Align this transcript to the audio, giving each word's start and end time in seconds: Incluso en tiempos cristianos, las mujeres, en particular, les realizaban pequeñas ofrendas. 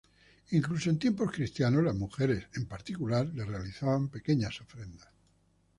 Incluso 0.49 0.89
en 0.89 0.97
tiempos 0.97 1.31
cristianos, 1.31 1.83
las 1.83 1.93
mujeres, 1.93 2.45
en 2.55 2.65
particular, 2.65 3.27
les 3.35 3.45
realizaban 3.45 4.09
pequeñas 4.09 4.59
ofrendas. 4.59 5.07